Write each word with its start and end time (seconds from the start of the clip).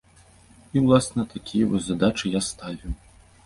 І, 0.75 0.77
уласна, 0.85 1.27
такія 1.35 1.69
вось 1.75 1.87
задачы 1.93 2.35
я 2.41 2.45
ставіў. 2.51 3.01